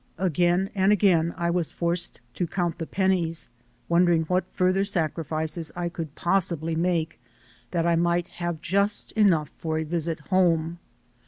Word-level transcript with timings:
Again 0.17 0.71
and 0.73 0.91
again 0.91 1.35
I 1.37 1.51
was 1.51 1.71
forced 1.71 2.21
to 2.33 2.47
count 2.47 2.79
the 2.79 2.87
pennies, 2.87 3.49
wondering 3.87 4.23
what 4.23 4.45
further 4.51 4.83
sacri 4.83 5.23
fices 5.23 5.71
I 5.75 5.89
could 5.89 6.15
possibly 6.15 6.73
make 6.73 7.19
that 7.69 7.85
I 7.85 7.95
might 7.95 8.27
have 8.41 8.63
just 8.63 9.11
enough 9.11 9.51
for 9.59 9.77
a 9.77 9.83
visit 9.83 10.19
home. 10.33 10.79